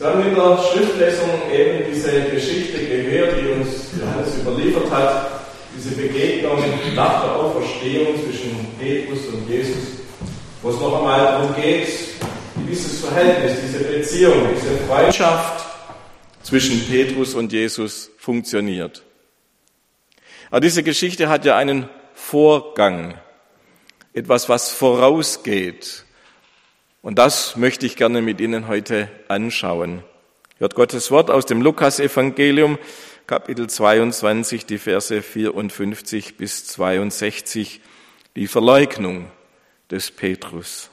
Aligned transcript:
Sie 0.00 0.06
haben 0.06 0.26
in 0.26 0.34
der 0.34 0.56
Schriftlesung 0.56 1.28
eben 1.52 1.84
diese 1.92 2.22
Geschichte 2.30 2.86
gehört, 2.86 3.34
die 3.38 3.48
uns 3.48 3.90
Johannes 4.00 4.34
überliefert 4.38 4.90
hat, 4.90 5.42
diese 5.76 5.94
Begegnung 5.94 6.58
nach 6.94 7.22
der 7.22 7.36
Auferstehung 7.36 8.14
zwischen 8.24 8.66
Petrus 8.80 9.26
und 9.26 9.46
Jesus, 9.46 9.76
wo 10.62 10.70
es 10.70 10.80
noch 10.80 11.00
einmal 11.00 11.20
darum 11.20 11.54
geht, 11.54 11.86
wie 12.54 12.70
dieses 12.70 13.00
Verhältnis, 13.00 13.58
diese 13.62 13.84
Beziehung, 13.84 14.48
diese 14.56 14.74
Freundschaft 14.88 15.66
zwischen 16.44 16.82
Petrus 16.88 17.34
und 17.34 17.52
Jesus 17.52 18.10
funktioniert. 18.16 19.02
Aber 20.50 20.60
diese 20.60 20.82
Geschichte 20.82 21.28
hat 21.28 21.44
ja 21.44 21.58
einen 21.58 21.90
Vorgang, 22.14 23.18
etwas, 24.14 24.48
was 24.48 24.70
vorausgeht. 24.70 26.06
Und 27.02 27.18
das 27.18 27.56
möchte 27.56 27.86
ich 27.86 27.96
gerne 27.96 28.20
mit 28.20 28.40
Ihnen 28.40 28.68
heute 28.68 29.08
anschauen. 29.28 30.02
Hört 30.58 30.74
Gottes 30.74 31.10
Wort 31.10 31.30
aus 31.30 31.46
dem 31.46 31.62
Lukas-Evangelium, 31.62 32.78
Kapitel 33.26 33.70
22, 33.70 34.66
die 34.66 34.76
Verse 34.76 35.22
54 35.22 36.36
bis 36.36 36.66
62, 36.66 37.80
die 38.36 38.46
Verleugnung 38.46 39.30
des 39.90 40.10
Petrus. 40.10 40.90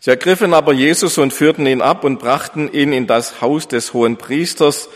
Sie 0.00 0.10
ergriffen 0.10 0.52
aber 0.52 0.74
Jesus 0.74 1.16
und 1.16 1.32
führten 1.32 1.66
ihn 1.66 1.80
ab 1.80 2.04
und 2.04 2.18
brachten 2.18 2.70
ihn 2.70 2.92
in 2.92 3.06
das 3.06 3.40
Haus 3.40 3.68
des 3.68 3.94
hohen 3.94 4.18
Priesters. 4.18 4.90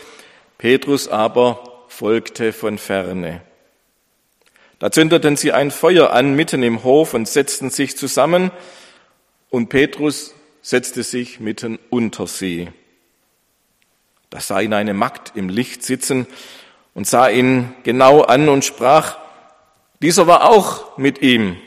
Petrus 0.59 1.07
aber 1.07 1.83
folgte 1.87 2.53
von 2.53 2.77
ferne. 2.77 3.41
Da 4.81 4.89
zündeten 4.89 5.37
sie 5.37 5.51
ein 5.51 5.69
Feuer 5.69 6.11
an 6.11 6.33
mitten 6.33 6.63
im 6.63 6.83
Hof 6.83 7.13
und 7.13 7.27
setzten 7.27 7.69
sich 7.69 7.95
zusammen, 7.97 8.49
und 9.51 9.69
Petrus 9.69 10.33
setzte 10.63 11.03
sich 11.03 11.39
mitten 11.39 11.77
unter 11.91 12.25
sie. 12.25 12.67
Da 14.31 14.39
sah 14.39 14.59
ihn 14.59 14.73
eine 14.73 14.95
Magd 14.95 15.33
im 15.35 15.49
Licht 15.49 15.83
sitzen 15.83 16.25
und 16.95 17.05
sah 17.05 17.29
ihn 17.29 17.75
genau 17.83 18.21
an 18.21 18.49
und 18.49 18.65
sprach, 18.65 19.19
dieser 20.01 20.25
war 20.25 20.49
auch 20.49 20.97
mit 20.97 21.21
ihm. 21.21 21.57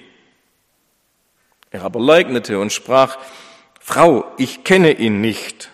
Er 1.71 1.83
aber 1.83 2.01
leugnete 2.01 2.59
und 2.59 2.73
sprach, 2.73 3.17
Frau, 3.79 4.25
ich 4.39 4.65
kenne 4.65 4.91
ihn 4.91 5.21
nicht. 5.21 5.71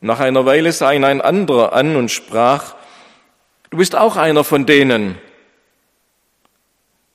Nach 0.00 0.20
einer 0.20 0.46
Weile 0.46 0.72
sah 0.72 0.92
ihn 0.92 1.04
ein 1.04 1.20
anderer 1.20 1.74
an 1.74 1.94
und 1.94 2.10
sprach, 2.10 2.74
du 3.68 3.76
bist 3.76 3.94
auch 3.94 4.16
einer 4.16 4.44
von 4.44 4.64
denen. 4.64 5.18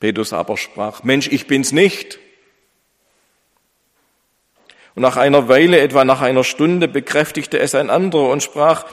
Petrus 0.04 0.34
aber 0.34 0.58
sprach, 0.58 1.02
Mensch, 1.02 1.28
ich 1.28 1.46
bin's 1.46 1.72
nicht. 1.72 2.18
Und 4.94 5.00
nach 5.00 5.16
einer 5.16 5.48
Weile, 5.48 5.80
etwa 5.80 6.04
nach 6.04 6.20
einer 6.20 6.44
Stunde, 6.44 6.88
bekräftigte 6.88 7.58
es 7.58 7.74
ein 7.74 7.88
anderer 7.88 8.28
und 8.28 8.42
sprach, 8.42 8.84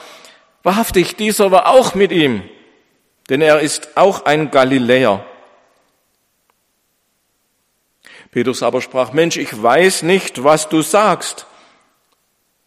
wahrhaftig, 0.62 1.16
dieser 1.16 1.50
war 1.50 1.66
auch 1.66 1.94
mit 1.94 2.12
ihm, 2.12 2.42
denn 3.28 3.42
er 3.42 3.60
ist 3.60 3.98
auch 3.98 4.24
ein 4.24 4.50
Galiläer. 4.50 5.22
Petrus 8.30 8.62
aber 8.62 8.80
sprach, 8.80 9.12
Mensch, 9.12 9.36
ich 9.36 9.62
weiß 9.62 10.04
nicht, 10.04 10.44
was 10.44 10.70
du 10.70 10.80
sagst. 10.80 11.44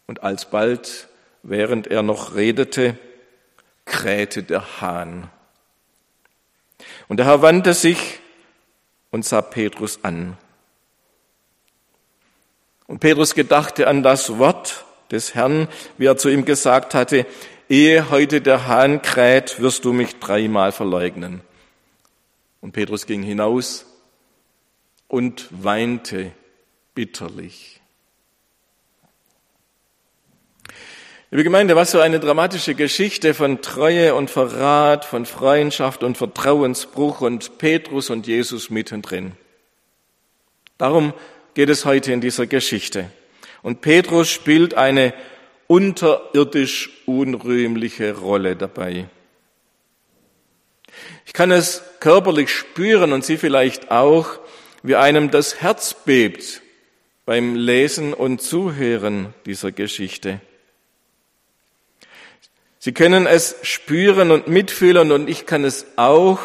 Und 0.05 0.21
alsbald, 0.21 1.07
während 1.41 1.87
er 1.87 2.03
noch 2.03 2.35
redete, 2.35 2.95
krähte 3.85 4.43
der 4.43 4.81
Hahn. 4.81 5.31
Und 7.07 7.17
der 7.17 7.25
Herr 7.25 7.41
wandte 7.41 7.73
sich 7.73 8.19
und 9.15 9.23
sah 9.23 9.41
Petrus 9.41 9.99
an. 10.03 10.37
Und 12.85 12.99
Petrus 12.99 13.33
gedachte 13.33 13.87
an 13.87 14.03
das 14.03 14.39
Wort 14.39 14.83
des 15.09 15.33
Herrn, 15.33 15.69
wie 15.97 16.07
er 16.07 16.17
zu 16.17 16.27
ihm 16.27 16.43
gesagt 16.43 16.93
hatte, 16.93 17.25
ehe 17.69 18.09
heute 18.09 18.41
der 18.41 18.67
Hahn 18.67 19.01
kräht, 19.01 19.61
wirst 19.61 19.85
du 19.85 19.93
mich 19.93 20.19
dreimal 20.19 20.73
verleugnen. 20.73 21.39
Und 22.59 22.73
Petrus 22.73 23.05
ging 23.05 23.23
hinaus 23.23 23.85
und 25.07 25.47
weinte 25.49 26.33
bitterlich. 26.93 27.79
Liebe 31.35 31.43
Gemeinde, 31.43 31.75
was 31.75 31.91
für 31.91 32.01
eine 32.01 32.21
dramatische 32.21 32.75
Geschichte 32.75 33.33
von 33.33 33.61
Treue 33.61 34.15
und 34.15 34.29
Verrat, 34.29 35.03
von 35.03 35.25
Freundschaft 35.25 36.01
und 36.01 36.17
Vertrauensbruch 36.17 37.19
und 37.19 37.57
Petrus 37.57 38.09
und 38.09 38.25
Jesus 38.25 38.69
mittendrin. 38.69 39.33
Darum 40.77 41.11
geht 41.53 41.67
es 41.67 41.83
heute 41.83 42.13
in 42.13 42.21
dieser 42.21 42.47
Geschichte. 42.47 43.11
Und 43.63 43.81
Petrus 43.81 44.29
spielt 44.29 44.75
eine 44.75 45.13
unterirdisch 45.67 47.03
unrühmliche 47.05 48.15
Rolle 48.15 48.55
dabei. 48.55 49.09
Ich 51.25 51.33
kann 51.33 51.51
es 51.51 51.83
körperlich 51.99 52.49
spüren 52.49 53.11
und 53.11 53.25
Sie 53.25 53.35
vielleicht 53.35 53.91
auch, 53.91 54.39
wie 54.83 54.95
einem 54.95 55.31
das 55.31 55.59
Herz 55.61 55.97
bebt 56.05 56.61
beim 57.25 57.55
Lesen 57.55 58.13
und 58.13 58.41
Zuhören 58.41 59.33
dieser 59.45 59.73
Geschichte. 59.73 60.39
Sie 62.85 62.91
können 62.91 63.25
es 63.25 63.55
spüren 63.63 64.29
und 64.29 64.47
mitfühlen 64.47 65.11
und 65.11 65.27
ich 65.27 65.47
kann 65.47 65.63
es 65.65 65.87
auch, 65.95 66.37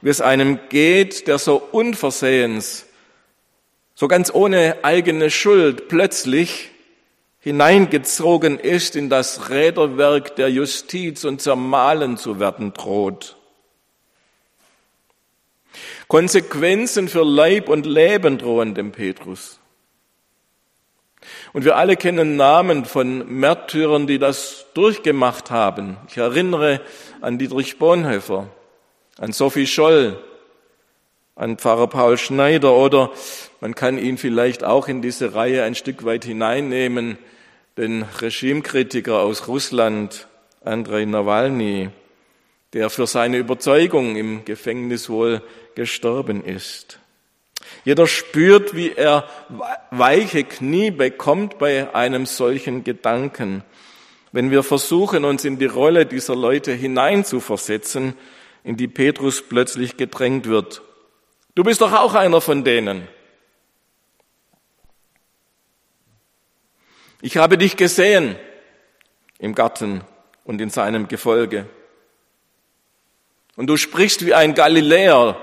wie 0.00 0.10
es 0.10 0.20
einem 0.20 0.60
geht, 0.68 1.26
der 1.26 1.36
so 1.38 1.56
unversehens, 1.56 2.86
so 3.96 4.06
ganz 4.06 4.32
ohne 4.32 4.84
eigene 4.84 5.32
Schuld 5.32 5.88
plötzlich 5.88 6.70
hineingezogen 7.40 8.60
ist 8.60 8.94
in 8.94 9.10
das 9.10 9.50
Räderwerk 9.50 10.36
der 10.36 10.48
Justiz 10.48 11.24
und 11.24 11.42
zermahlen 11.42 12.16
zu 12.16 12.38
werden 12.38 12.72
droht. 12.72 13.36
Konsequenzen 16.06 17.08
für 17.08 17.24
Leib 17.24 17.68
und 17.68 17.84
Leben 17.84 18.38
drohen 18.38 18.76
dem 18.76 18.92
Petrus. 18.92 19.59
Und 21.52 21.64
wir 21.64 21.76
alle 21.76 21.96
kennen 21.96 22.36
Namen 22.36 22.84
von 22.84 23.26
Märtyrern, 23.28 24.06
die 24.06 24.18
das 24.18 24.66
durchgemacht 24.74 25.50
haben. 25.50 25.96
Ich 26.08 26.16
erinnere 26.16 26.80
an 27.20 27.38
Dietrich 27.38 27.78
Bonhoeffer, 27.78 28.48
an 29.18 29.32
Sophie 29.32 29.66
Scholl, 29.66 30.18
an 31.34 31.56
Pfarrer 31.56 31.88
Paul 31.88 32.18
Schneider 32.18 32.74
oder 32.74 33.10
man 33.60 33.74
kann 33.74 33.98
ihn 33.98 34.18
vielleicht 34.18 34.64
auch 34.64 34.88
in 34.88 35.02
diese 35.02 35.34
Reihe 35.34 35.64
ein 35.64 35.74
Stück 35.74 36.04
weit 36.04 36.24
hineinnehmen, 36.24 37.18
den 37.76 38.02
Regimekritiker 38.02 39.20
aus 39.20 39.48
Russland, 39.48 40.28
Andrei 40.62 41.04
Nawalny, 41.04 41.90
der 42.74 42.90
für 42.90 43.06
seine 43.06 43.38
Überzeugung 43.38 44.16
im 44.16 44.44
Gefängnis 44.44 45.08
wohl 45.08 45.42
gestorben 45.74 46.44
ist. 46.44 46.99
Jeder 47.84 48.06
spürt, 48.06 48.74
wie 48.74 48.92
er 48.92 49.28
weiche 49.90 50.44
Knie 50.44 50.90
bekommt 50.90 51.58
bei 51.58 51.94
einem 51.94 52.26
solchen 52.26 52.84
Gedanken. 52.84 53.62
Wenn 54.32 54.50
wir 54.50 54.62
versuchen, 54.62 55.24
uns 55.24 55.44
in 55.44 55.58
die 55.58 55.66
Rolle 55.66 56.06
dieser 56.06 56.36
Leute 56.36 56.72
hineinzuversetzen, 56.72 58.14
in 58.62 58.76
die 58.76 58.88
Petrus 58.88 59.42
plötzlich 59.42 59.96
gedrängt 59.96 60.46
wird. 60.46 60.82
Du 61.54 61.64
bist 61.64 61.80
doch 61.80 61.92
auch 61.92 62.14
einer 62.14 62.40
von 62.40 62.64
denen. 62.64 63.08
Ich 67.22 67.36
habe 67.36 67.58
dich 67.58 67.76
gesehen 67.76 68.36
im 69.38 69.54
Garten 69.54 70.02
und 70.44 70.60
in 70.60 70.70
seinem 70.70 71.08
Gefolge. 71.08 71.66
Und 73.56 73.66
du 73.66 73.76
sprichst 73.76 74.24
wie 74.24 74.34
ein 74.34 74.54
Galiläer, 74.54 75.36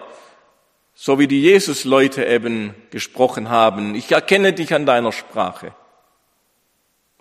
so 1.00 1.20
wie 1.20 1.28
die 1.28 1.44
Jesus-Leute 1.44 2.26
eben 2.26 2.74
gesprochen 2.90 3.50
haben. 3.50 3.94
Ich 3.94 4.12
erkenne 4.12 4.52
dich 4.52 4.74
an 4.74 4.88
deiner 4.88 5.12
Sprache. 5.12 5.76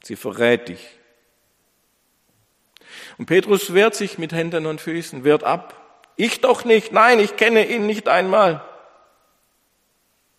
Sie 0.02 0.16
verrät 0.16 0.68
dich. 0.68 0.88
Und 3.18 3.26
Petrus 3.26 3.74
wehrt 3.74 3.94
sich 3.94 4.16
mit 4.16 4.32
Händen 4.32 4.64
und 4.64 4.80
Füßen, 4.80 5.24
wehrt 5.24 5.44
ab. 5.44 6.08
Ich 6.16 6.40
doch 6.40 6.64
nicht, 6.64 6.92
nein, 6.92 7.18
ich 7.20 7.36
kenne 7.36 7.68
ihn 7.68 7.84
nicht 7.84 8.08
einmal. 8.08 8.64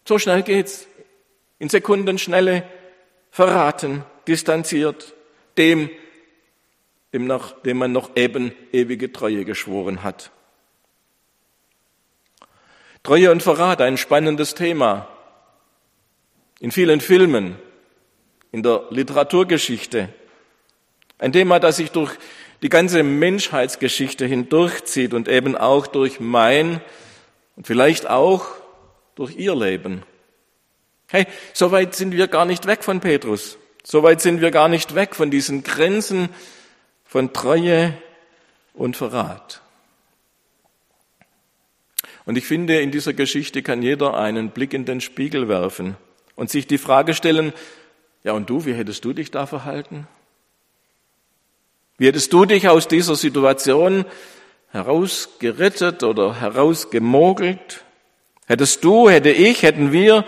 So 0.04 0.18
schnell 0.18 0.42
geht's. 0.42 0.88
In 1.60 1.70
Sekundenschnelle 1.70 2.68
verraten, 3.30 4.04
distanziert, 4.28 5.14
dem, 5.60 5.92
dem, 7.14 7.28
noch, 7.28 7.52
dem 7.62 7.78
man 7.78 7.92
noch 7.92 8.16
eben 8.16 8.52
ewige 8.72 9.14
Treue 9.14 9.46
geschworen 9.46 10.02
hat. 10.02 10.32
Treue 13.08 13.32
und 13.32 13.42
Verrat, 13.42 13.80
ein 13.80 13.96
spannendes 13.96 14.54
Thema. 14.54 15.08
In 16.60 16.74
vielen 16.74 17.00
Filmen, 17.00 17.56
in 18.52 18.64
der 18.64 18.84
Literaturgeschichte. 18.90 20.10
Ein 21.18 21.32
Thema, 21.32 21.62
das 21.62 21.78
sich 21.78 21.92
durch 21.92 22.12
die 22.62 22.68
ganze 22.68 23.04
Menschheitsgeschichte 23.04 24.26
hindurchzieht 24.26 25.14
und 25.14 25.30
eben 25.30 25.56
auch 25.56 25.88
durch 25.88 26.20
mein 26.20 26.82
und 27.56 27.66
vielleicht 27.66 28.10
auch 28.10 28.46
durch 29.16 29.38
ihr 29.38 29.56
Leben. 29.56 30.04
Hey, 31.08 31.28
so 31.54 31.72
weit 31.72 31.96
sind 31.96 32.12
wir 32.12 32.28
gar 32.28 32.44
nicht 32.44 32.68
weg 32.68 32.84
von 32.84 33.00
Petrus. 33.00 33.58
So 33.86 34.04
weit 34.04 34.20
sind 34.20 34.42
wir 34.42 34.52
gar 34.52 34.68
nicht 34.68 34.96
weg 34.96 35.16
von 35.16 35.32
diesen 35.32 35.64
Grenzen 35.64 36.28
von 37.06 37.32
Treue 37.32 37.94
und 38.74 38.98
Verrat. 38.98 39.62
Und 42.28 42.38
ich 42.38 42.46
finde, 42.46 42.82
in 42.82 42.92
dieser 42.92 43.14
Geschichte 43.14 43.64
kann 43.64 43.82
jeder 43.82 44.18
einen 44.18 44.50
Blick 44.50 44.74
in 44.74 44.84
den 44.84 45.00
Spiegel 45.00 45.48
werfen 45.48 45.96
und 46.36 46.50
sich 46.50 46.68
die 46.68 46.78
Frage 46.78 47.14
stellen, 47.14 47.54
ja 48.26 48.34
und 48.34 48.50
du, 48.50 48.66
wie 48.66 48.74
hättest 48.74 49.06
du 49.06 49.14
dich 49.14 49.32
da 49.32 49.46
verhalten? 49.46 50.10
Wie 51.98 52.06
hättest 52.06 52.34
du 52.34 52.44
dich 52.44 52.68
aus 52.68 52.90
dieser 52.90 53.16
Situation 53.16 54.04
herausgerettet 54.72 56.04
oder 56.04 56.38
herausgemogelt? 56.42 57.86
Hättest 58.46 58.84
du, 58.84 59.10
hätte 59.10 59.30
ich, 59.30 59.64
hätten 59.64 59.94
wir 59.94 60.26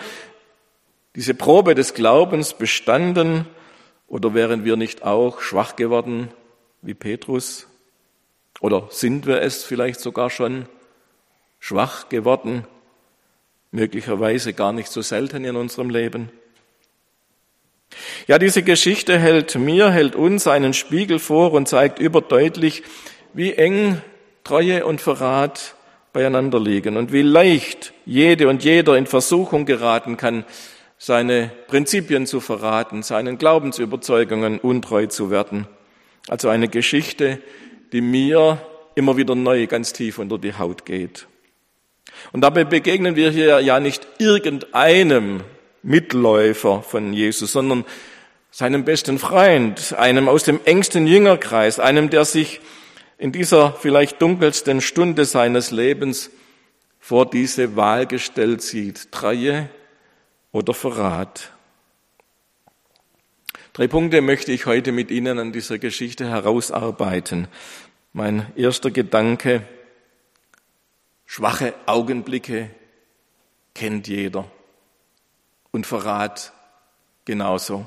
diese 1.17 1.33
Probe 1.33 1.75
des 1.75 1.93
Glaubens 1.93 2.53
bestanden 2.53 3.45
oder 4.07 4.33
wären 4.33 4.63
wir 4.63 4.77
nicht 4.77 5.03
auch 5.03 5.41
schwach 5.41 5.75
geworden 5.75 6.29
wie 6.81 6.93
Petrus? 6.93 7.67
Oder 8.61 8.87
sind 8.89 9.25
wir 9.25 9.41
es 9.41 9.65
vielleicht 9.65 9.99
sogar 9.99 10.29
schon 10.29 10.65
schwach 11.59 12.09
geworden, 12.09 12.65
möglicherweise 13.71 14.53
gar 14.53 14.73
nicht 14.73 14.91
so 14.91 15.01
selten 15.01 15.45
in 15.45 15.55
unserem 15.55 15.89
Leben? 15.89 16.31
Ja, 18.27 18.37
diese 18.37 18.63
Geschichte 18.63 19.17
hält 19.17 19.55
mir, 19.55 19.91
hält 19.91 20.15
uns 20.15 20.47
einen 20.47 20.73
Spiegel 20.73 21.19
vor 21.19 21.53
und 21.53 21.67
zeigt 21.67 21.99
überdeutlich, 21.99 22.83
wie 23.33 23.53
eng 23.53 24.01
Treue 24.43 24.85
und 24.85 25.01
Verrat 25.01 25.75
beieinander 26.13 26.59
liegen 26.59 26.97
und 26.97 27.13
wie 27.13 27.21
leicht 27.21 27.93
jede 28.05 28.47
und 28.47 28.63
jeder 28.63 28.97
in 28.97 29.05
Versuchung 29.05 29.65
geraten 29.65 30.17
kann, 30.17 30.45
seine 30.97 31.51
Prinzipien 31.67 32.25
zu 32.25 32.39
verraten, 32.39 33.03
seinen 33.03 33.37
Glaubensüberzeugungen 33.37 34.59
untreu 34.59 35.07
zu 35.07 35.31
werden. 35.31 35.67
Also 36.27 36.49
eine 36.49 36.67
Geschichte, 36.67 37.39
die 37.93 38.01
mir 38.01 38.59
immer 38.95 39.17
wieder 39.17 39.33
neu 39.33 39.65
ganz 39.67 39.93
tief 39.93 40.19
unter 40.19 40.37
die 40.37 40.53
Haut 40.53 40.85
geht. 40.85 41.27
Und 42.31 42.41
dabei 42.41 42.63
begegnen 42.63 43.15
wir 43.15 43.31
hier 43.31 43.59
ja 43.59 43.79
nicht 43.79 44.07
irgendeinem 44.17 45.43
Mitläufer 45.83 46.81
von 46.81 47.13
Jesus, 47.13 47.51
sondern 47.51 47.85
seinem 48.51 48.83
besten 48.83 49.19
Freund, 49.19 49.93
einem 49.97 50.27
aus 50.27 50.43
dem 50.43 50.59
engsten 50.65 51.07
Jüngerkreis, 51.07 51.79
einem, 51.79 52.09
der 52.09 52.25
sich 52.25 52.61
in 53.17 53.31
dieser 53.31 53.73
vielleicht 53.73 54.21
dunkelsten 54.21 54.81
Stunde 54.81 55.25
seines 55.25 55.71
Lebens 55.71 56.31
vor 56.99 57.29
diese 57.29 57.75
Wahl 57.75 58.05
gestellt 58.05 58.61
sieht, 58.61 59.11
Treue 59.11 59.69
oder 60.51 60.73
Verrat. 60.73 61.51
Drei 63.73 63.87
Punkte 63.87 64.21
möchte 64.21 64.51
ich 64.51 64.65
heute 64.65 64.91
mit 64.91 65.11
Ihnen 65.11 65.39
an 65.39 65.51
dieser 65.51 65.77
Geschichte 65.77 66.27
herausarbeiten. 66.27 67.47
Mein 68.13 68.47
erster 68.55 68.91
Gedanke, 68.91 69.63
schwache 71.29 71.75
Augenblicke 71.85 72.71
kennt 73.75 74.07
jeder 74.07 74.45
und 75.69 75.85
Verrat 75.85 76.51
genauso. 77.23 77.85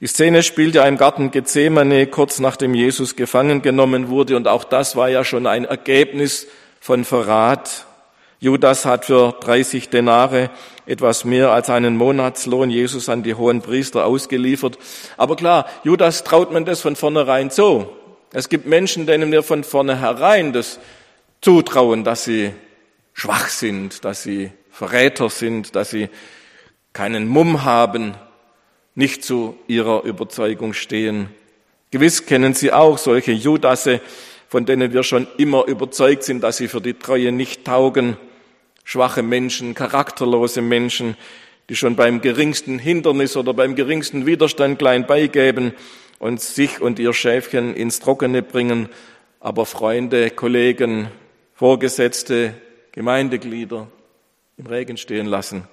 Die 0.00 0.06
Szene 0.06 0.42
spielt 0.42 0.74
ja 0.74 0.84
im 0.86 0.96
Garten 0.96 1.30
Gethsemane 1.30 2.06
kurz 2.06 2.40
nachdem 2.40 2.74
Jesus 2.74 3.16
gefangen 3.16 3.60
genommen 3.60 4.08
wurde 4.08 4.34
und 4.34 4.48
auch 4.48 4.64
das 4.64 4.96
war 4.96 5.10
ja 5.10 5.24
schon 5.24 5.46
ein 5.46 5.66
Ergebnis 5.66 6.46
von 6.80 7.04
Verrat. 7.04 7.84
Judas 8.40 8.86
hat 8.86 9.04
für 9.04 9.36
30 9.40 9.90
Denare 9.90 10.48
etwas 10.86 11.26
mehr 11.26 11.50
als 11.50 11.68
einen 11.68 11.98
Monatslohn 11.98 12.70
Jesus 12.70 13.10
an 13.10 13.22
die 13.22 13.34
hohen 13.34 13.60
Priester 13.60 14.06
ausgeliefert. 14.06 14.78
Aber 15.18 15.36
klar, 15.36 15.66
Judas 15.84 16.24
traut 16.24 16.50
man 16.50 16.64
das 16.64 16.80
von 16.80 16.96
vornherein 16.96 17.50
so. 17.50 17.94
Es 18.32 18.48
gibt 18.48 18.64
Menschen, 18.64 19.06
denen 19.06 19.30
wir 19.32 19.42
von 19.42 19.64
vornherein 19.64 20.54
das 20.54 20.80
zutrauen, 21.46 22.02
dass 22.02 22.24
sie 22.24 22.50
schwach 23.12 23.48
sind, 23.50 24.04
dass 24.04 24.24
sie 24.24 24.50
Verräter 24.68 25.30
sind, 25.30 25.76
dass 25.76 25.90
sie 25.90 26.08
keinen 26.92 27.28
Mumm 27.28 27.62
haben, 27.62 28.14
nicht 28.96 29.22
zu 29.22 29.56
ihrer 29.68 30.02
Überzeugung 30.02 30.72
stehen. 30.72 31.28
Gewiss 31.92 32.26
kennen 32.26 32.52
Sie 32.52 32.72
auch 32.72 32.98
solche 32.98 33.30
Judasse, 33.30 34.00
von 34.48 34.66
denen 34.66 34.92
wir 34.92 35.04
schon 35.04 35.28
immer 35.38 35.68
überzeugt 35.68 36.24
sind, 36.24 36.42
dass 36.42 36.56
sie 36.56 36.66
für 36.66 36.80
die 36.80 36.94
Treue 36.94 37.30
nicht 37.30 37.64
taugen. 37.64 38.16
Schwache 38.82 39.22
Menschen, 39.22 39.76
charakterlose 39.76 40.62
Menschen, 40.62 41.16
die 41.68 41.76
schon 41.76 41.94
beim 41.94 42.22
geringsten 42.22 42.80
Hindernis 42.80 43.36
oder 43.36 43.54
beim 43.54 43.76
geringsten 43.76 44.26
Widerstand 44.26 44.80
klein 44.80 45.06
beigeben 45.06 45.74
und 46.18 46.40
sich 46.40 46.80
und 46.80 46.98
ihr 46.98 47.12
Schäfchen 47.12 47.72
ins 47.76 48.00
Trockene 48.00 48.42
bringen, 48.42 48.88
aber 49.38 49.64
Freunde, 49.64 50.30
Kollegen, 50.30 51.08
Vorgesetzte, 51.56 52.54
Gemeindeglieder 52.92 53.88
im 54.58 54.66
Regen 54.66 54.98
stehen 54.98 55.26
lassen. 55.26 55.66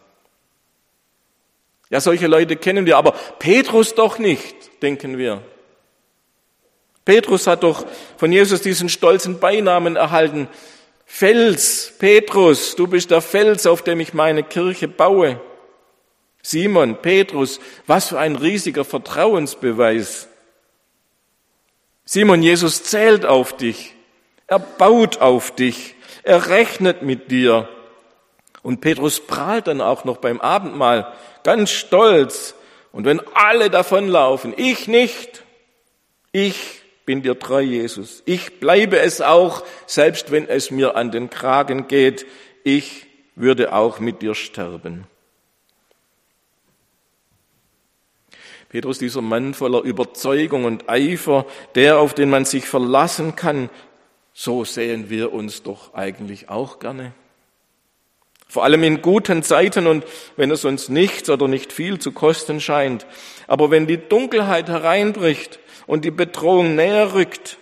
Ja, 1.90 2.00
solche 2.00 2.28
Leute 2.28 2.56
kennen 2.56 2.86
wir, 2.86 2.98
aber 2.98 3.12
Petrus 3.38 3.94
doch 3.94 4.18
nicht, 4.18 4.82
denken 4.82 5.18
wir. 5.18 5.42
Petrus 7.04 7.48
hat 7.48 7.64
doch 7.64 7.86
von 8.16 8.32
Jesus 8.32 8.62
diesen 8.62 8.88
stolzen 8.88 9.40
Beinamen 9.40 9.98
erhalten. 9.98 10.48
Fels, 11.06 11.94
Petrus, 12.00 12.78
du 12.78 12.88
bist 12.88 13.12
der 13.12 13.22
Fels, 13.22 13.68
auf 13.68 13.82
dem 13.82 14.00
ich 14.00 14.14
meine 14.14 14.44
Kirche 14.44 14.88
baue. 14.88 15.42
Simon, 16.42 17.02
Petrus, 17.02 17.60
was 17.88 18.08
für 18.08 18.20
ein 18.20 18.38
riesiger 18.38 18.86
Vertrauensbeweis. 18.86 20.30
Simon, 22.06 22.42
Jesus 22.42 22.84
zählt 22.84 23.26
auf 23.26 23.56
dich. 23.58 23.96
Er 24.48 24.60
baut 24.60 25.20
auf 25.22 25.52
dich. 25.52 25.96
Er 26.24 26.48
rechnet 26.50 27.02
mit 27.02 27.32
dir. 27.32 27.68
Und 28.62 28.82
Petrus 28.82 29.20
prahlt 29.20 29.68
dann 29.68 29.82
auch 29.82 30.06
noch 30.06 30.18
beim 30.18 30.40
Abendmahl 30.40 31.12
ganz 31.44 31.72
stolz. 31.72 32.56
Und 32.92 33.06
wenn 33.06 33.22
alle 33.34 33.70
davonlaufen, 33.70 34.54
ich 34.56 34.88
nicht, 34.88 35.44
ich 36.32 36.82
bin 37.06 37.22
dir 37.22 37.38
treu, 37.38 37.62
Jesus. 37.62 38.24
Ich 38.26 38.60
bleibe 38.60 39.00
es 39.00 39.22
auch, 39.22 39.64
selbst 39.86 40.32
wenn 40.32 40.48
es 40.48 40.72
mir 40.72 40.96
an 40.96 41.12
den 41.12 41.30
Kragen 41.30 41.88
geht. 41.88 42.26
Ich 42.64 43.08
würde 43.36 43.74
auch 43.74 44.00
mit 44.00 44.22
dir 44.22 44.36
sterben. 44.36 45.06
Petrus, 48.70 48.98
dieser 48.98 49.22
Mann 49.22 49.54
voller 49.54 49.82
Überzeugung 49.82 50.66
und 50.66 50.90
Eifer, 50.90 51.46
der, 51.76 52.00
auf 52.00 52.16
den 52.16 52.30
man 52.30 52.46
sich 52.46 52.66
verlassen 52.66 53.36
kann, 53.36 53.70
so 54.34 54.66
sehen 54.66 55.10
wir 55.10 55.32
uns 55.32 55.64
doch 55.64 55.94
eigentlich 55.94 56.50
auch 56.50 56.80
gerne. 56.80 57.14
Vor 58.48 58.64
allem 58.64 58.84
in 58.84 59.02
guten 59.02 59.42
Zeiten 59.42 59.88
und 59.88 60.06
wenn 60.36 60.52
es 60.52 60.66
uns 60.66 60.90
nichts 60.90 61.30
oder 61.30 61.48
nicht 61.48 61.74
viel 61.74 62.00
zu 62.00 62.12
kosten 62.12 62.60
scheint. 62.60 63.06
Aber 63.48 63.72
wenn 63.72 63.88
die 63.88 63.98
Dunkelheit 63.98 64.70
hereinbricht 64.70 65.60
und 65.88 66.06
die 66.06 66.12
Bedrohung 66.12 66.76
näher 66.76 67.14
rückt, 67.14 67.58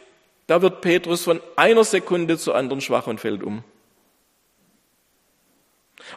da 0.47 0.61
wird 0.61 0.81
Petrus 0.81 1.23
von 1.23 1.41
einer 1.55 1.83
Sekunde 1.83 2.37
zur 2.37 2.55
anderen 2.55 2.81
schwach 2.81 3.07
und 3.07 3.21
fällt 3.21 3.43
um. 3.43 3.63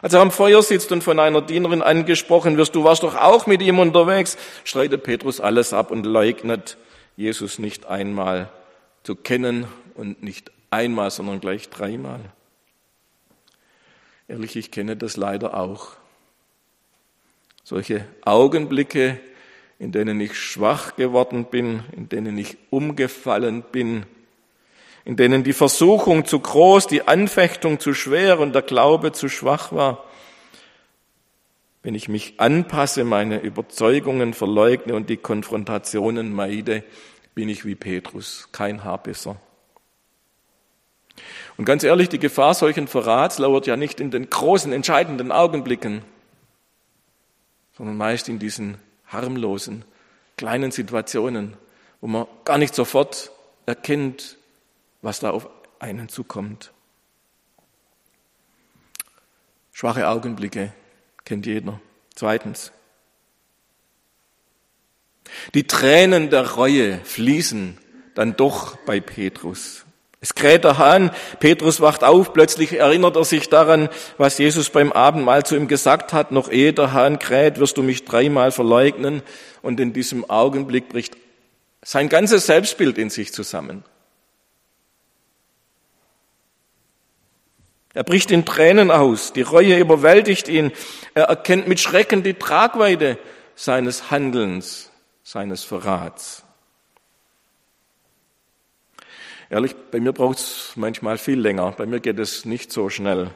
Als 0.01 0.13
er 0.13 0.19
am 0.19 0.31
Feuer 0.31 0.61
sitzt 0.61 0.91
und 0.91 1.03
von 1.03 1.19
einer 1.19 1.41
Dienerin 1.41 1.81
angesprochen 1.81 2.57
wirst, 2.57 2.75
du 2.75 2.83
warst 2.83 3.03
doch 3.03 3.15
auch 3.15 3.47
mit 3.47 3.61
ihm 3.61 3.79
unterwegs, 3.79 4.37
streitet 4.65 5.03
Petrus 5.03 5.39
alles 5.39 5.71
ab 5.71 5.91
und 5.91 6.05
leugnet, 6.05 6.75
Jesus 7.15 7.59
nicht 7.59 7.85
einmal 7.85 8.49
zu 9.03 9.15
kennen 9.15 9.67
und 9.95 10.21
nicht 10.21 10.51
einmal, 10.69 11.11
sondern 11.11 11.39
gleich 11.39 11.69
dreimal. 11.69 12.21
Ehrlich, 14.27 14.55
ich 14.55 14.71
kenne 14.71 14.95
das 14.95 15.17
leider 15.17 15.57
auch. 15.57 15.93
Solche 17.63 18.05
Augenblicke, 18.23 19.19
in 19.79 19.91
denen 19.91 20.19
ich 20.21 20.35
schwach 20.37 20.95
geworden 20.95 21.45
bin, 21.45 21.83
in 21.95 22.09
denen 22.09 22.37
ich 22.37 22.57
umgefallen 22.69 23.63
bin, 23.71 24.05
in 25.03 25.15
denen 25.15 25.43
die 25.43 25.53
Versuchung 25.53 26.25
zu 26.25 26.39
groß, 26.39 26.87
die 26.87 27.07
Anfechtung 27.07 27.79
zu 27.79 27.93
schwer 27.93 28.39
und 28.39 28.53
der 28.53 28.63
Glaube 28.63 29.11
zu 29.11 29.29
schwach 29.29 29.71
war. 29.71 30.03
Wenn 31.83 31.93
ich 31.93 32.07
mich 32.07 32.39
anpasse, 32.39 33.03
meine 33.03 33.39
Überzeugungen 33.39 34.33
verleugne 34.33 34.95
und 34.95 35.09
die 35.09 35.17
Konfrontationen 35.17 36.33
meide, 36.33 36.83
bin 37.35 37.47
ich 37.47 37.65
wie 37.65 37.75
Petrus, 37.75 38.49
kein 38.51 38.83
Haar 38.83 39.03
besser. 39.03 39.37
Und 41.57 41.65
ganz 41.65 41.83
ehrlich, 41.83 42.09
die 42.09 42.19
Gefahr 42.19 42.53
solchen 42.53 42.87
Verrats 42.87 43.37
lauert 43.39 43.65
ja 43.67 43.77
nicht 43.77 43.99
in 43.99 44.11
den 44.11 44.29
großen, 44.29 44.73
entscheidenden 44.73 45.31
Augenblicken, 45.31 46.01
sondern 47.77 47.97
meist 47.97 48.27
in 48.27 48.39
diesen 48.39 48.77
harmlosen, 49.07 49.85
kleinen 50.37 50.71
Situationen, 50.71 51.55
wo 52.01 52.07
man 52.07 52.27
gar 52.43 52.57
nicht 52.57 52.75
sofort 52.75 53.31
erkennt, 53.65 54.37
was 55.01 55.19
da 55.19 55.31
auf 55.31 55.49
einen 55.79 56.09
zukommt. 56.09 56.71
Schwache 59.71 60.07
Augenblicke 60.07 60.73
kennt 61.25 61.45
jeder. 61.45 61.79
Zweitens, 62.15 62.71
Die 65.53 65.65
Tränen 65.67 66.29
der 66.29 66.51
Reue 66.51 66.99
fließen 67.03 67.77
dann 68.13 68.35
doch 68.35 68.77
bei 68.77 68.99
Petrus. 68.99 69.84
Es 70.25 70.33
kräht 70.33 70.63
der 70.63 70.79
Hahn, 70.79 71.11
Petrus 71.39 71.81
wacht 71.81 72.03
auf, 72.03 72.33
plötzlich 72.33 72.79
erinnert 72.79 73.15
er 73.15 73.25
sich 73.25 73.47
daran, 73.47 73.89
was 74.17 74.39
Jesus 74.39 74.71
beim 74.71 74.91
Abendmahl 74.91 75.45
zu 75.45 75.55
ihm 75.55 75.67
gesagt 75.67 76.13
hat, 76.13 76.31
noch 76.31 76.49
ehe 76.49 76.73
der 76.73 76.93
Hahn 76.93 77.19
kräht, 77.19 77.59
wirst 77.59 77.77
du 77.77 77.83
mich 77.83 78.05
dreimal 78.05 78.51
verleugnen. 78.51 79.21
Und 79.61 79.79
in 79.79 79.93
diesem 79.93 80.27
Augenblick 80.27 80.89
bricht 80.89 81.15
sein 81.83 82.09
ganzes 82.09 82.47
Selbstbild 82.47 82.97
in 82.97 83.11
sich 83.11 83.33
zusammen. 83.33 83.83
Er 87.93 88.03
bricht 88.03 88.31
in 88.31 88.45
Tränen 88.45 88.89
aus, 88.89 89.31
die 89.31 89.43
Reue 89.43 89.77
überwältigt 89.77 90.47
ihn, 90.47 90.71
er 91.13 91.25
erkennt 91.25 91.67
mit 91.67 91.79
Schrecken 91.79 92.23
die 92.23 92.33
Tragweite 92.33 93.19
seines 93.53 94.09
Handelns, 94.09 94.89
seines 95.21 95.63
Verrats. 95.63 96.44
Ehrlich, 99.49 99.75
bei 99.91 99.99
mir 99.99 100.11
braucht 100.11 100.39
es 100.39 100.73
manchmal 100.75 101.17
viel 101.17 101.39
länger. 101.39 101.71
Bei 101.71 101.85
mir 101.85 101.99
geht 101.99 102.19
es 102.19 102.45
nicht 102.45 102.71
so 102.71 102.89
schnell. 102.89 103.31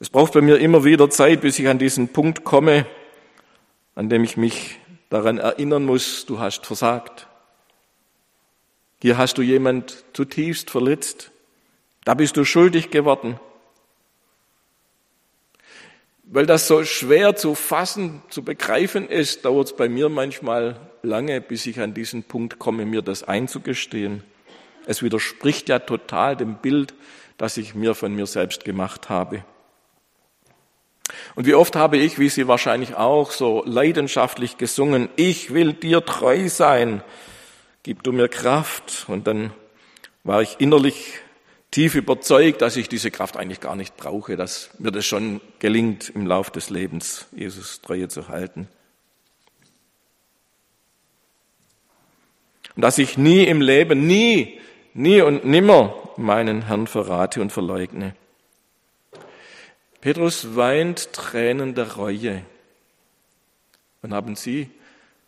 Es 0.00 0.10
braucht 0.10 0.32
bei 0.32 0.40
mir 0.40 0.58
immer 0.58 0.84
wieder 0.84 1.10
Zeit, 1.10 1.40
bis 1.40 1.58
ich 1.58 1.66
an 1.66 1.78
diesen 1.78 2.08
Punkt 2.08 2.44
komme, 2.44 2.86
an 3.96 4.08
dem 4.08 4.22
ich 4.22 4.36
mich 4.36 4.78
daran 5.10 5.38
erinnern 5.38 5.84
muss, 5.84 6.24
du 6.26 6.38
hast 6.38 6.66
versagt. 6.66 7.26
Hier 9.02 9.18
hast 9.18 9.38
du 9.38 9.42
jemand 9.42 10.04
zutiefst 10.12 10.70
verletzt. 10.70 11.32
Da 12.04 12.14
bist 12.14 12.36
du 12.36 12.44
schuldig 12.44 12.90
geworden. 12.90 13.40
Weil 16.30 16.44
das 16.44 16.68
so 16.68 16.84
schwer 16.84 17.36
zu 17.36 17.54
fassen, 17.54 18.22
zu 18.28 18.42
begreifen 18.42 19.08
ist, 19.08 19.46
dauert 19.46 19.68
es 19.68 19.76
bei 19.76 19.88
mir 19.88 20.10
manchmal 20.10 20.78
lange, 21.02 21.40
bis 21.40 21.64
ich 21.64 21.80
an 21.80 21.94
diesen 21.94 22.22
Punkt 22.22 22.58
komme, 22.58 22.84
mir 22.84 23.00
das 23.00 23.22
einzugestehen. 23.22 24.22
Es 24.86 25.02
widerspricht 25.02 25.70
ja 25.70 25.78
total 25.78 26.36
dem 26.36 26.56
Bild, 26.56 26.92
das 27.38 27.56
ich 27.56 27.74
mir 27.74 27.94
von 27.94 28.14
mir 28.14 28.26
selbst 28.26 28.66
gemacht 28.66 29.08
habe. 29.08 29.42
Und 31.34 31.46
wie 31.46 31.54
oft 31.54 31.76
habe 31.76 31.96
ich, 31.96 32.18
wie 32.18 32.28
Sie 32.28 32.46
wahrscheinlich 32.46 32.94
auch, 32.94 33.30
so 33.30 33.62
leidenschaftlich 33.64 34.58
gesungen, 34.58 35.08
ich 35.16 35.54
will 35.54 35.72
dir 35.72 36.04
treu 36.04 36.50
sein, 36.50 37.02
gib 37.82 38.02
du 38.02 38.12
mir 38.12 38.28
Kraft. 38.28 39.06
Und 39.08 39.26
dann 39.26 39.50
war 40.24 40.42
ich 40.42 40.56
innerlich 40.58 41.20
tief 41.70 41.94
überzeugt, 41.94 42.62
dass 42.62 42.76
ich 42.76 42.88
diese 42.88 43.10
Kraft 43.10 43.36
eigentlich 43.36 43.60
gar 43.60 43.76
nicht 43.76 43.96
brauche, 43.96 44.36
dass 44.36 44.70
mir 44.78 44.92
das 44.92 45.06
schon 45.06 45.40
gelingt, 45.58 46.10
im 46.10 46.26
Lauf 46.26 46.50
des 46.50 46.70
Lebens 46.70 47.26
Jesus 47.32 47.80
Treue 47.80 48.08
zu 48.08 48.28
halten. 48.28 48.68
Und 52.76 52.82
dass 52.82 52.98
ich 52.98 53.18
nie 53.18 53.44
im 53.44 53.60
Leben, 53.60 54.06
nie, 54.06 54.60
nie 54.94 55.20
und 55.20 55.44
nimmer 55.44 55.94
meinen 56.16 56.66
Herrn 56.66 56.86
verrate 56.86 57.40
und 57.40 57.52
verleugne. 57.52 58.14
Petrus 60.00 60.54
weint 60.54 61.12
Tränen 61.12 61.74
der 61.74 61.94
Reue. 61.94 62.44
Wann 64.00 64.14
haben 64.14 64.36
Sie 64.36 64.70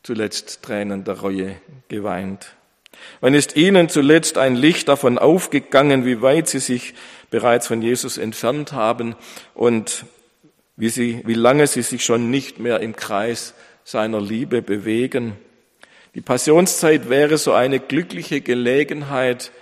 zuletzt 0.05 0.63
Tränen 0.63 1.03
der 1.03 1.19
Reue 1.19 1.61
geweint? 1.89 2.55
Wann 3.21 3.35
ist 3.35 3.57
ihnen 3.57 3.89
zuletzt 3.89 4.39
ein 4.39 4.57
Licht 4.57 4.89
davon 4.89 5.19
aufgegangen, 5.19 6.05
wie 6.05 6.23
weit 6.23 6.49
sie 6.49 6.59
sich 6.59 6.95
bereits 7.31 7.67
von 7.67 7.83
Jesus 7.83 8.19
entfernt 8.19 8.73
haben 8.73 9.15
und 9.55 10.05
wie, 10.77 10.89
sie, 10.89 11.23
wie 11.27 11.35
lange 11.35 11.67
sie 11.67 11.83
sich 11.83 12.05
schon 12.05 12.31
nicht 12.31 12.59
mehr 12.59 12.81
im 12.81 12.97
Kreis 12.97 13.55
seiner 13.85 14.21
Liebe 14.21 14.63
bewegen? 14.63 15.37
Die 16.15 16.23
Passionszeit 16.23 17.09
wäre 17.09 17.39
so 17.39 17.53
eine 17.53 17.79
glückliche 17.79 18.41
Gelegenheit, 18.41 19.53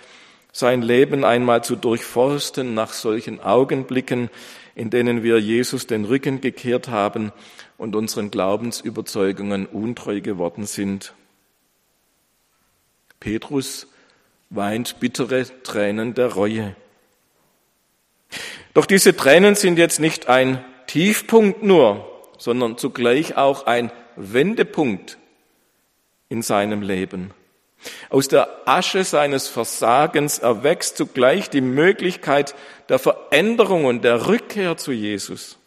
sein 0.51 0.81
Leben 0.81 1.23
einmal 1.23 1.63
zu 1.63 1.75
durchforsten 1.75 2.73
nach 2.73 2.93
solchen 2.93 3.39
Augenblicken, 3.39 4.29
in 4.73 4.89
denen 4.89 5.21
wir 5.21 5.37
Jesus 5.39 5.85
den 5.85 6.05
Rücken 6.05 6.41
gekehrt 6.41 6.87
haben 6.87 7.31
und 7.77 7.95
unseren 7.95 8.31
Glaubensüberzeugungen 8.31 9.67
untreu 9.67 10.21
geworden 10.21 10.65
sind. 10.65 11.13
Petrus 13.19 13.87
weint 14.49 14.99
bittere 14.99 15.45
Tränen 15.63 16.13
der 16.13 16.33
Reue. 16.33 16.75
Doch 18.73 18.85
diese 18.85 19.15
Tränen 19.15 19.55
sind 19.55 19.77
jetzt 19.77 19.99
nicht 19.99 20.27
ein 20.27 20.63
Tiefpunkt 20.87 21.63
nur, 21.63 22.05
sondern 22.37 22.77
zugleich 22.77 23.35
auch 23.35 23.65
ein 23.65 23.91
Wendepunkt 24.15 25.17
in 26.29 26.41
seinem 26.41 26.81
Leben. 26.81 27.31
Aus 28.09 28.27
der 28.27 28.67
Asche 28.67 29.03
seines 29.03 29.47
Versagens 29.47 30.39
erwächst 30.39 30.97
zugleich 30.97 31.49
die 31.49 31.61
Möglichkeit 31.61 32.55
der 32.89 32.99
Veränderung 32.99 33.85
und 33.85 34.03
der 34.03 34.27
Rückkehr 34.27 34.77
zu 34.77 34.91
Jesus. 34.91 35.57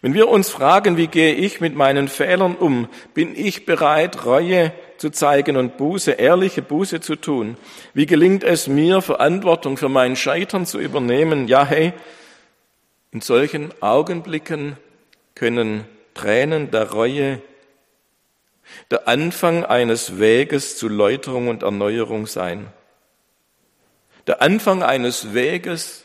Wenn 0.00 0.14
wir 0.14 0.28
uns 0.28 0.50
fragen, 0.50 0.96
wie 0.96 1.08
gehe 1.08 1.34
ich 1.34 1.60
mit 1.60 1.74
meinen 1.74 2.08
Fehlern 2.08 2.56
um, 2.56 2.88
bin 3.14 3.34
ich 3.34 3.66
bereit, 3.66 4.24
Reue 4.24 4.72
zu 4.98 5.10
zeigen 5.10 5.56
und 5.56 5.76
Buße, 5.76 6.12
ehrliche 6.12 6.62
Buße 6.62 7.00
zu 7.00 7.16
tun? 7.16 7.56
Wie 7.94 8.06
gelingt 8.06 8.44
es 8.44 8.66
mir, 8.66 9.02
Verantwortung 9.02 9.76
für 9.76 9.88
mein 9.88 10.16
Scheitern 10.16 10.66
zu 10.66 10.78
übernehmen? 10.78 11.48
Ja, 11.48 11.64
hey, 11.66 11.92
in 13.12 13.20
solchen 13.20 13.70
Augenblicken 13.80 14.76
können 15.34 15.84
Tränen 16.14 16.70
der 16.70 16.90
Reue 16.92 17.40
der 18.90 19.08
Anfang 19.08 19.64
eines 19.64 20.18
Weges 20.18 20.76
zu 20.76 20.88
Läuterung 20.88 21.48
und 21.48 21.62
Erneuerung 21.62 22.26
sein. 22.26 22.68
Der 24.26 24.42
Anfang 24.42 24.82
eines 24.82 25.34
Weges 25.34 26.04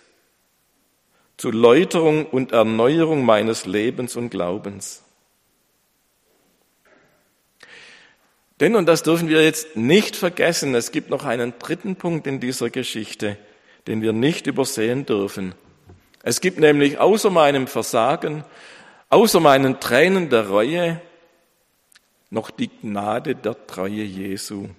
zu 1.37 1.49
Läuterung 1.51 2.27
und 2.27 2.51
Erneuerung 2.51 3.25
meines 3.25 3.65
Lebens 3.65 4.15
und 4.15 4.29
Glaubens. 4.29 5.03
Denn, 8.61 8.75
und 8.75 8.85
das 8.85 9.01
dürfen 9.01 9.27
wir 9.27 9.43
jetzt 9.43 9.75
nicht 9.75 10.15
vergessen, 10.15 10.75
es 10.75 10.91
gibt 10.91 11.09
noch 11.09 11.25
einen 11.25 11.53
dritten 11.57 11.95
Punkt 11.95 12.27
in 12.27 12.39
dieser 12.39 12.69
Geschichte, 12.69 13.35
den 13.87 14.03
wir 14.03 14.13
nicht 14.13 14.45
übersehen 14.45 15.07
dürfen. 15.07 15.55
Es 16.21 16.41
gibt 16.41 16.59
nämlich 16.59 16.99
außer 16.99 17.31
meinem 17.31 17.65
Versagen, 17.65 18.43
außer 19.09 19.39
meinen 19.39 19.79
Tränen 19.79 20.29
der 20.29 20.47
Reue, 20.47 21.01
noch 22.29 22.51
die 22.51 22.67
Gnade 22.67 23.33
der 23.33 23.65
Treue 23.65 24.03
Jesu. 24.03 24.69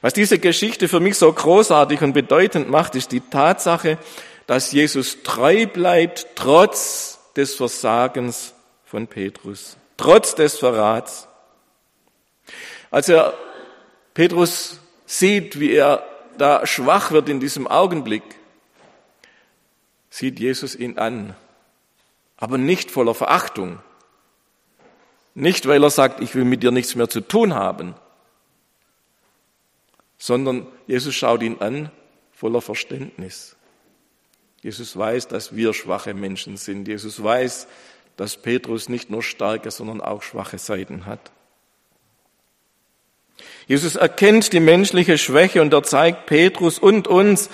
Was 0.00 0.12
diese 0.12 0.40
Geschichte 0.40 0.88
für 0.88 0.98
mich 0.98 1.16
so 1.16 1.32
großartig 1.32 2.02
und 2.02 2.14
bedeutend 2.14 2.68
macht, 2.68 2.96
ist 2.96 3.12
die 3.12 3.20
Tatsache, 3.20 3.98
dass 4.48 4.72
Jesus 4.72 5.22
treu 5.22 5.66
bleibt, 5.66 6.26
trotz 6.34 7.20
des 7.36 7.54
Versagens 7.54 8.54
von 8.84 9.06
Petrus, 9.06 9.76
trotz 9.96 10.34
des 10.34 10.58
Verrats. 10.58 11.28
Als 12.94 13.08
er 13.08 13.34
Petrus 14.14 14.78
sieht, 15.04 15.58
wie 15.58 15.72
er 15.72 16.06
da 16.38 16.64
schwach 16.64 17.10
wird 17.10 17.28
in 17.28 17.40
diesem 17.40 17.66
Augenblick, 17.66 18.22
sieht 20.10 20.38
Jesus 20.38 20.76
ihn 20.76 20.96
an, 20.96 21.34
aber 22.36 22.56
nicht 22.56 22.92
voller 22.92 23.16
Verachtung, 23.16 23.80
nicht 25.34 25.66
weil 25.66 25.82
er 25.82 25.90
sagt, 25.90 26.20
ich 26.20 26.36
will 26.36 26.44
mit 26.44 26.62
dir 26.62 26.70
nichts 26.70 26.94
mehr 26.94 27.08
zu 27.08 27.20
tun 27.20 27.54
haben, 27.54 27.96
sondern 30.16 30.64
Jesus 30.86 31.16
schaut 31.16 31.42
ihn 31.42 31.58
an 31.58 31.90
voller 32.30 32.60
Verständnis. 32.60 33.56
Jesus 34.62 34.96
weiß, 34.96 35.26
dass 35.26 35.56
wir 35.56 35.74
schwache 35.74 36.14
Menschen 36.14 36.56
sind. 36.56 36.86
Jesus 36.86 37.20
weiß, 37.20 37.66
dass 38.16 38.36
Petrus 38.36 38.88
nicht 38.88 39.10
nur 39.10 39.24
starke, 39.24 39.72
sondern 39.72 40.00
auch 40.00 40.22
schwache 40.22 40.58
Seiten 40.58 41.06
hat. 41.06 41.32
Jesus 43.66 43.96
erkennt 43.96 44.52
die 44.52 44.60
menschliche 44.60 45.16
Schwäche 45.16 45.62
und 45.62 45.72
er 45.72 45.82
zeigt 45.82 46.26
Petrus 46.26 46.78
und 46.78 47.08
uns, 47.08 47.48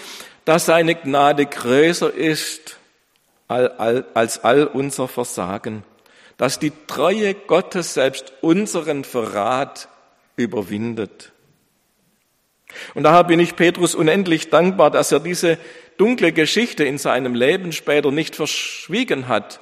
dass 0.45 0.67
seine 0.67 0.95
Gnade 0.95 1.47
größer 1.47 2.13
ist 2.13 2.77
als 3.47 4.45
all 4.45 4.67
unser 4.67 5.09
Versagen, 5.09 5.85
dass 6.37 6.59
die 6.59 6.73
Treue 6.87 7.35
Gottes 7.35 7.95
selbst 7.95 8.33
unseren 8.41 9.05
Verrat 9.05 9.89
überwindet. 10.37 11.33
Und 12.95 13.03
daher 13.03 13.25
bin 13.25 13.41
ich 13.41 13.57
Petrus 13.57 13.95
unendlich 13.95 14.51
dankbar, 14.51 14.91
dass 14.91 15.11
er 15.11 15.21
diese 15.21 15.59
dunkle 15.99 16.33
Geschichte 16.33 16.85
in 16.85 16.99
seinem 16.99 17.35
Leben 17.35 17.73
später 17.73 18.11
nicht 18.11 18.37
verschwiegen 18.37 19.29
hat. 19.29 19.61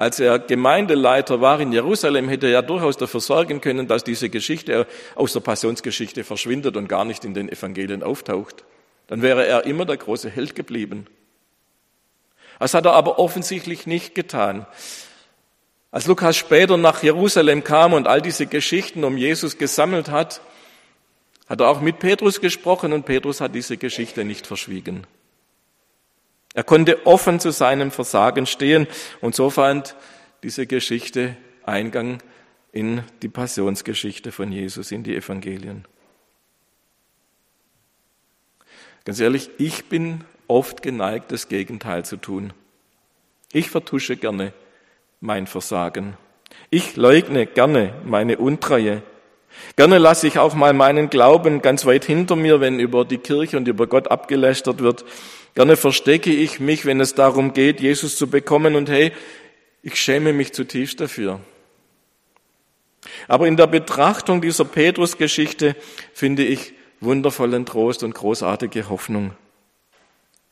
Als 0.00 0.18
er 0.18 0.38
Gemeindeleiter 0.38 1.42
war 1.42 1.60
in 1.60 1.72
Jerusalem, 1.72 2.30
hätte 2.30 2.46
er 2.46 2.52
ja 2.52 2.62
durchaus 2.62 2.96
dafür 2.96 3.20
sorgen 3.20 3.60
können, 3.60 3.86
dass 3.86 4.02
diese 4.02 4.30
Geschichte 4.30 4.86
aus 5.14 5.34
der 5.34 5.40
Passionsgeschichte 5.40 6.24
verschwindet 6.24 6.78
und 6.78 6.88
gar 6.88 7.04
nicht 7.04 7.26
in 7.26 7.34
den 7.34 7.50
Evangelien 7.50 8.02
auftaucht. 8.02 8.64
Dann 9.08 9.20
wäre 9.20 9.46
er 9.46 9.66
immer 9.66 9.84
der 9.84 9.98
große 9.98 10.30
Held 10.30 10.54
geblieben. 10.54 11.06
Das 12.58 12.72
hat 12.72 12.86
er 12.86 12.94
aber 12.94 13.18
offensichtlich 13.18 13.86
nicht 13.86 14.14
getan. 14.14 14.66
Als 15.90 16.06
Lukas 16.06 16.34
später 16.34 16.78
nach 16.78 17.02
Jerusalem 17.02 17.62
kam 17.62 17.92
und 17.92 18.06
all 18.06 18.22
diese 18.22 18.46
Geschichten 18.46 19.04
um 19.04 19.18
Jesus 19.18 19.58
gesammelt 19.58 20.08
hat, 20.08 20.40
hat 21.46 21.60
er 21.60 21.68
auch 21.68 21.82
mit 21.82 21.98
Petrus 21.98 22.40
gesprochen 22.40 22.94
und 22.94 23.04
Petrus 23.04 23.42
hat 23.42 23.54
diese 23.54 23.76
Geschichte 23.76 24.24
nicht 24.24 24.46
verschwiegen. 24.46 25.06
Er 26.54 26.64
konnte 26.64 27.06
offen 27.06 27.38
zu 27.38 27.52
seinem 27.52 27.90
Versagen 27.90 28.46
stehen 28.46 28.86
und 29.20 29.34
so 29.34 29.50
fand 29.50 29.94
diese 30.42 30.66
Geschichte 30.66 31.36
Eingang 31.64 32.22
in 32.72 33.02
die 33.22 33.28
Passionsgeschichte 33.28 34.32
von 34.32 34.50
Jesus, 34.50 34.90
in 34.92 35.02
die 35.02 35.16
Evangelien. 35.16 35.86
Ganz 39.04 39.20
ehrlich, 39.20 39.50
ich 39.58 39.86
bin 39.86 40.24
oft 40.46 40.82
geneigt, 40.82 41.32
das 41.32 41.48
Gegenteil 41.48 42.04
zu 42.04 42.16
tun. 42.16 42.52
Ich 43.52 43.70
vertusche 43.70 44.16
gerne 44.16 44.52
mein 45.20 45.46
Versagen. 45.46 46.16
Ich 46.70 46.96
leugne 46.96 47.46
gerne 47.46 47.94
meine 48.04 48.38
Untreue. 48.38 49.02
Gerne 49.76 49.98
lasse 49.98 50.26
ich 50.26 50.38
auch 50.38 50.54
mal 50.54 50.72
meinen 50.72 51.10
Glauben 51.10 51.62
ganz 51.62 51.86
weit 51.86 52.04
hinter 52.04 52.36
mir, 52.36 52.60
wenn 52.60 52.78
über 52.78 53.04
die 53.04 53.18
Kirche 53.18 53.56
und 53.56 53.66
über 53.66 53.86
Gott 53.86 54.10
abgelästert 54.10 54.80
wird. 54.80 55.04
Gerne 55.54 55.76
verstecke 55.76 56.32
ich 56.32 56.60
mich, 56.60 56.86
wenn 56.86 57.00
es 57.00 57.14
darum 57.14 57.52
geht, 57.52 57.80
Jesus 57.80 58.16
zu 58.16 58.28
bekommen 58.28 58.76
und 58.76 58.88
hey, 58.88 59.12
ich 59.82 59.96
schäme 59.96 60.32
mich 60.32 60.52
zutiefst 60.52 61.00
dafür. 61.00 61.40
Aber 63.28 63.48
in 63.48 63.56
der 63.56 63.66
Betrachtung 63.66 64.40
dieser 64.40 64.64
Petrus-Geschichte 64.64 65.74
finde 66.12 66.44
ich 66.44 66.74
wundervollen 67.00 67.66
Trost 67.66 68.02
und 68.02 68.14
großartige 68.14 68.88
Hoffnung. 68.88 69.32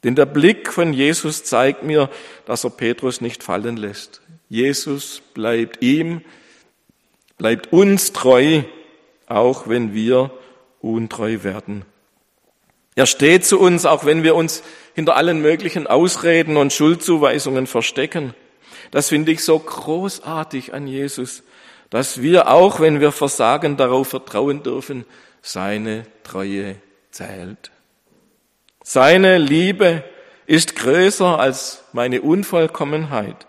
Denn 0.05 0.14
der 0.14 0.26
Blick 0.26 0.73
von 0.73 0.93
Jesus 0.93 1.45
zeigt 1.45 1.83
mir, 1.83 2.09
dass 2.47 2.64
er 2.64 2.71
Petrus 2.71 3.21
nicht 3.21 3.43
fallen 3.43 3.76
lässt. 3.76 4.23
Jesus 4.49 5.21
bleibt 5.35 5.83
ihm, 5.83 6.23
bleibt 7.37 7.73
uns 7.73 8.12
treu, 8.12 8.62
auch 9.26 9.69
wenn 9.69 9.93
wir 9.93 10.31
untreu 10.81 11.43
werden. 11.43 11.85
Er 12.99 13.07
steht 13.07 13.47
zu 13.47 13.61
uns, 13.61 13.87
auch 13.87 14.05
wenn 14.07 14.25
wir 14.25 14.35
uns 14.35 14.64
hinter 14.93 15.14
allen 15.14 15.40
möglichen 15.40 15.87
Ausreden 15.87 16.57
und 16.57 16.73
Schuldzuweisungen 16.73 17.69
verstecken. 17.69 18.35
Das 18.90 19.11
finde 19.11 19.31
ich 19.31 19.45
so 19.45 19.57
großartig 19.57 20.75
an 20.75 20.88
Jesus, 20.88 21.45
dass 21.90 22.23
wir 22.23 22.49
auch, 22.49 22.81
wenn 22.81 22.99
wir 22.99 23.12
versagen, 23.12 23.76
darauf 23.76 24.09
vertrauen 24.09 24.64
dürfen, 24.64 25.05
seine 25.43 26.07
Treue 26.25 26.75
zählt. 27.12 27.71
Seine 28.83 29.38
Liebe 29.38 30.02
ist 30.47 30.75
größer 30.75 31.38
als 31.38 31.85
meine 31.93 32.21
Unvollkommenheit. 32.21 33.47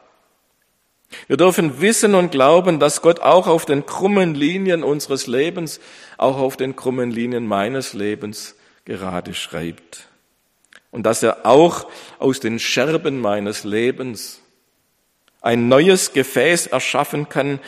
Wir 1.26 1.38
dürfen 1.38 1.82
wissen 1.82 2.14
und 2.14 2.30
glauben, 2.30 2.80
dass 2.80 3.02
Gott 3.02 3.20
auch 3.22 3.48
auf 3.48 3.66
den 3.66 3.88
krummen 3.88 4.36
Linien 4.36 4.84
unseres 4.84 5.26
Lebens, 5.26 5.80
auch 6.20 6.38
auf 6.38 6.56
den 6.56 6.76
krummen 6.76 7.10
Linien 7.10 7.48
meines 7.48 7.94
Lebens 7.94 8.54
gerade 8.90 9.36
schreibt. 9.36 10.08
Und 10.90 11.04
dass 11.04 11.22
er 11.22 11.46
auch 11.46 11.88
aus 12.18 12.40
den 12.40 12.58
Scherben 12.58 13.22
meines 13.22 13.64
Lebens 13.64 14.42
ein 15.42 15.68
neues 15.68 16.12
Gefäß 16.12 16.68
erschaffen 16.68 17.30
kann, 17.30 17.60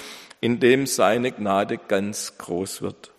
in 0.41 0.59
dem 0.59 0.87
seine 0.87 1.31
Gnade 1.31 1.77
ganz 1.77 2.39
groß 2.39 2.81
wird. 2.81 3.11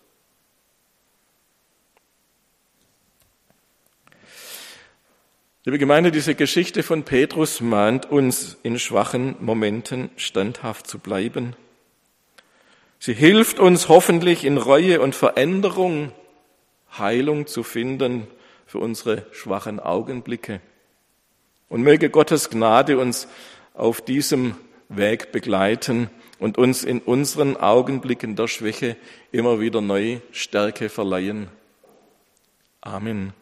Liebe 5.63 5.79
Gemeinde, 5.79 6.11
diese 6.11 6.35
Geschichte 6.35 6.83
von 6.83 7.03
Petrus 7.03 7.61
mahnt 7.61 8.11
uns, 8.11 8.57
in 8.63 8.77
schwachen 8.77 9.37
Momenten 9.39 10.09
standhaft 10.17 10.87
zu 10.87 10.99
bleiben. 10.99 11.55
Sie 12.99 13.13
hilft 13.13 13.59
uns 13.59 13.87
hoffentlich 13.87 14.43
in 14.43 14.57
Reue 14.57 14.99
und 14.99 15.15
Veränderung 15.15 16.11
Heilung 16.97 17.47
zu 17.47 17.63
finden 17.63 18.27
für 18.65 18.79
unsere 18.79 19.25
schwachen 19.31 19.79
Augenblicke. 19.79 20.61
Und 21.69 21.81
möge 21.81 22.09
Gottes 22.09 22.49
Gnade 22.49 22.97
uns 22.97 23.27
auf 23.73 24.01
diesem 24.01 24.55
Weg 24.89 25.31
begleiten 25.31 26.09
und 26.39 26.57
uns 26.57 26.83
in 26.83 26.99
unseren 26.99 27.57
Augenblicken 27.57 28.35
der 28.35 28.47
Schwäche 28.47 28.95
immer 29.31 29.59
wieder 29.59 29.81
neu 29.81 30.19
Stärke 30.31 30.89
verleihen. 30.89 31.47
Amen. 32.81 33.33